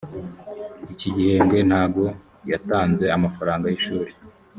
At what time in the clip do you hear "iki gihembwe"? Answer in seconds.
0.93-1.59